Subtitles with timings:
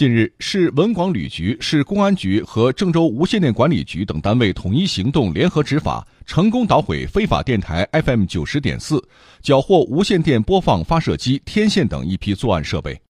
[0.00, 9.06] 近日市文广旅局市公安局和郑州无线电管理局等单位统一行动联合执法成功捣毁非法电台 fm 九十点四
[9.42, 12.98] 缴获无线电播放发射机天线等一批作案设备。